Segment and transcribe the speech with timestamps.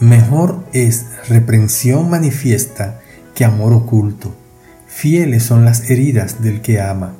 [0.00, 3.02] Mejor es reprensión manifiesta
[3.34, 4.34] que amor oculto.
[4.86, 7.12] Fieles son las heridas del que ama,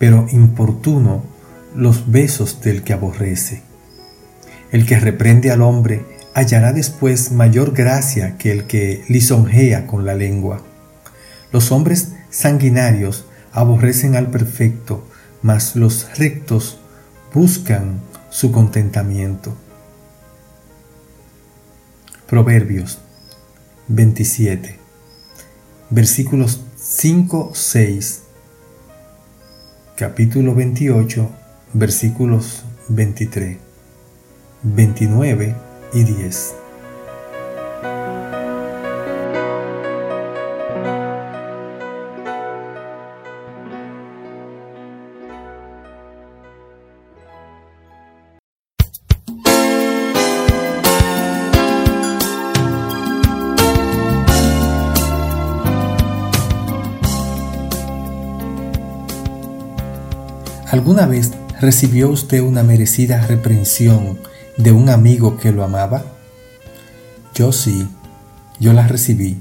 [0.00, 1.22] pero importuno
[1.72, 3.62] los besos del que aborrece.
[4.72, 6.04] El que reprende al hombre
[6.34, 10.62] hallará después mayor gracia que el que lisonjea con la lengua.
[11.52, 15.06] Los hombres sanguinarios aborrecen al perfecto,
[15.42, 16.80] mas los rectos
[17.32, 19.56] buscan su contentamiento.
[22.26, 22.98] Proverbios
[23.86, 24.76] 27,
[25.90, 28.22] versículos 5, 6,
[29.94, 31.30] capítulo 28,
[31.72, 33.58] versículos 23,
[34.64, 35.54] 29
[35.92, 36.65] y 10.
[60.76, 64.18] ¿Alguna vez recibió usted una merecida reprensión
[64.58, 66.04] de un amigo que lo amaba?
[67.34, 67.88] Yo sí,
[68.60, 69.38] yo la recibí.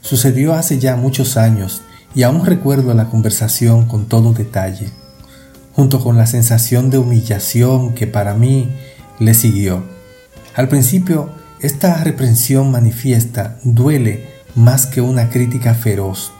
[0.00, 1.82] Sucedió hace ya muchos años
[2.14, 4.90] y aún recuerdo la conversación con todo detalle,
[5.72, 8.68] junto con la sensación de humillación que para mí
[9.18, 9.82] le siguió.
[10.54, 16.30] Al principio, esta reprensión manifiesta duele más que una crítica feroz.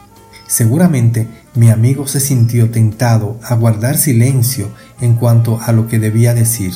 [0.47, 4.69] Seguramente mi amigo se sintió tentado a guardar silencio
[5.01, 6.73] en cuanto a lo que debía decir,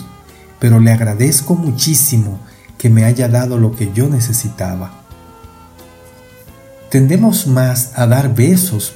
[0.60, 2.40] pero le agradezco muchísimo
[2.78, 4.92] que me haya dado lo que yo necesitaba.
[6.90, 8.94] Tendemos más a dar besos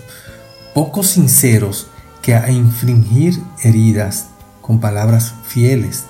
[0.74, 1.88] poco sinceros
[2.22, 4.28] que a infringir heridas
[4.62, 6.04] con palabras fieles.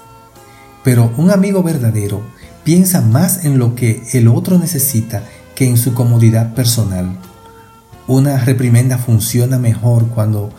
[0.83, 2.21] Pero un amigo verdadero
[2.63, 5.23] piensa más en lo que el otro necesita
[5.55, 7.17] que en su comodidad personal.
[8.09, 10.51] Una reprimenda funciona mejor cuando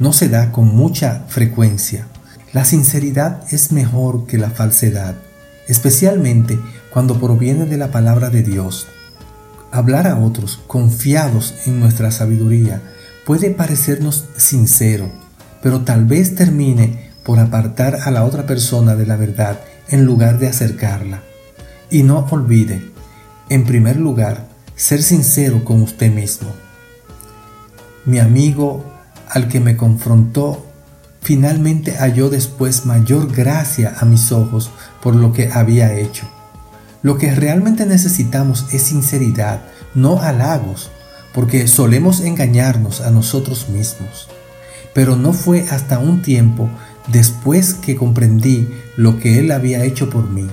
[0.00, 2.08] no se da con mucha frecuencia.
[2.52, 5.14] La sinceridad es mejor que la falsedad,
[5.68, 6.58] especialmente
[6.92, 8.88] cuando proviene de la palabra de Dios.
[9.70, 12.82] Hablar a otros confiados en nuestra sabiduría
[13.24, 15.08] puede parecernos sincero,
[15.62, 20.40] pero tal vez termine por apartar a la otra persona de la verdad en lugar
[20.40, 21.22] de acercarla.
[21.90, 22.90] Y no olvide,
[23.50, 26.48] en primer lugar, ser sincero con usted mismo.
[28.08, 28.86] Mi amigo
[29.28, 30.64] al que me confrontó
[31.20, 34.70] finalmente halló después mayor gracia a mis ojos
[35.02, 36.26] por lo que había hecho.
[37.02, 39.60] Lo que realmente necesitamos es sinceridad,
[39.94, 40.90] no halagos,
[41.34, 44.28] porque solemos engañarnos a nosotros mismos.
[44.94, 46.70] Pero no fue hasta un tiempo
[47.08, 50.46] después que comprendí lo que Él había hecho por mí.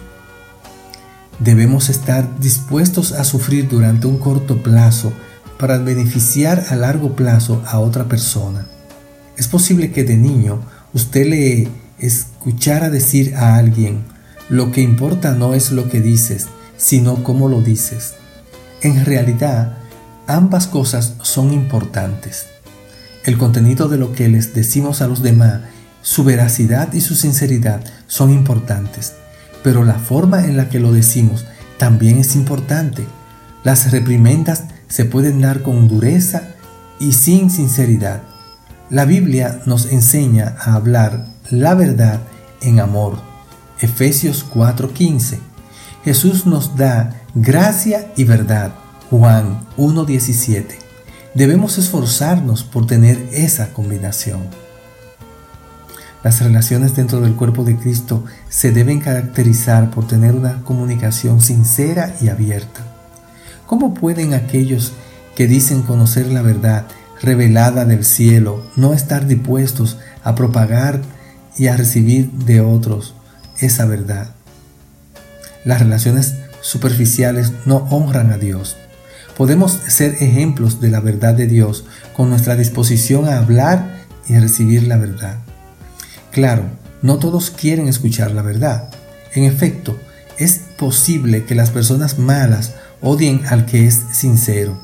[1.40, 5.14] Debemos estar dispuestos a sufrir durante un corto plazo
[5.58, 8.68] para beneficiar a largo plazo a otra persona.
[9.38, 10.62] Es posible que de niño
[10.94, 14.04] usted le escuchara decir a alguien,
[14.50, 18.14] lo que importa no es lo que dices, sino cómo lo dices.
[18.82, 19.78] En realidad,
[20.28, 22.46] ambas cosas son importantes.
[23.24, 25.62] El contenido de lo que les decimos a los demás,
[26.02, 29.14] su veracidad y su sinceridad son importantes,
[29.64, 31.46] pero la forma en la que lo decimos
[31.80, 33.04] también es importante.
[33.64, 34.66] Las reprimendas
[34.96, 36.56] se pueden dar con dureza
[37.02, 38.22] y sin sinceridad.
[38.90, 42.22] La Biblia nos enseña a hablar la verdad
[42.62, 43.18] en amor.
[43.82, 45.40] Efesios 4:15.
[46.06, 48.74] Jesús nos da gracia y verdad.
[49.09, 50.78] Juan 1:17.
[51.34, 54.44] Debemos esforzarnos por tener esa combinación.
[56.24, 62.16] Las relaciones dentro del cuerpo de Cristo se deben caracterizar por tener una comunicación sincera
[62.22, 62.95] y abierta.
[63.66, 64.94] ¿Cómo pueden aquellos
[65.35, 66.85] que dicen conocer la verdad
[67.22, 71.02] revelada del cielo no estar dispuestos a propagar
[71.58, 73.16] y a recibir de otros
[73.59, 74.29] esa verdad?
[75.64, 78.78] Las relaciones superficiales no honran a Dios.
[79.35, 81.85] Podemos ser ejemplos de la verdad de Dios
[82.16, 85.40] con nuestra disposición a hablar y a recibir la verdad.
[86.32, 86.64] Claro,
[87.02, 88.90] no todos quieren escuchar la verdad.
[89.34, 89.97] En efecto,
[90.38, 92.73] Es posible que las personas malas
[93.05, 94.75] odien al que es sincero.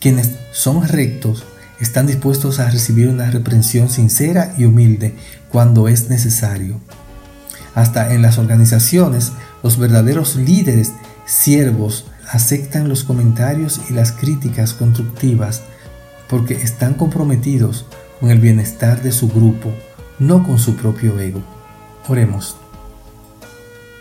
[0.00, 1.44] Quienes son rectos
[1.78, 5.14] están dispuestos a recibir una reprensión sincera y humilde
[5.50, 6.80] cuando es necesario.
[7.74, 9.32] Hasta en las organizaciones,
[9.62, 10.92] los verdaderos líderes,
[11.26, 15.62] siervos, aceptan los comentarios y las críticas constructivas
[16.30, 17.84] porque están comprometidos
[18.20, 19.70] con el bienestar de su grupo,
[20.18, 21.42] no con su propio ego.
[22.08, 22.56] Oremos.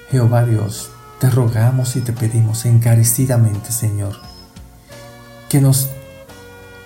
[0.10, 4.16] Jehová Dios, te rogamos y te pedimos encarecidamente, Señor,
[5.50, 5.90] que nos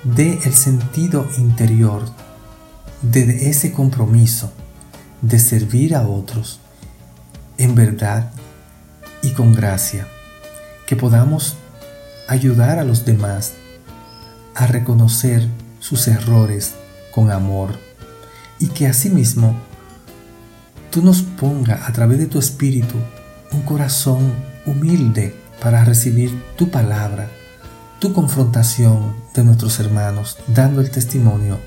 [0.04, 2.04] dé el sentido interior
[3.01, 4.51] de ese compromiso
[5.22, 6.60] de servir a otros
[7.57, 8.31] en verdad
[9.22, 10.07] y con gracia,
[10.86, 11.56] que podamos
[12.27, 13.54] ayudar a los demás
[14.56, 15.48] a reconocer
[15.80, 16.74] sus errores
[17.12, 17.77] con amor
[18.60, 19.56] y que asimismo
[20.89, 22.95] tú nos ponga a través de tu espíritu
[23.53, 24.33] un corazón
[24.65, 27.30] humilde para recibir tu palabra,
[28.00, 31.59] tu confrontación de nuestros hermanos, dando el testimonio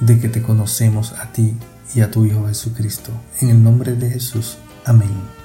[0.00, 1.56] de que te conocemos a ti
[1.94, 3.12] y a tu Hijo Jesucristo.
[3.40, 4.58] En el nombre de Jesús.
[4.84, 5.37] Amém.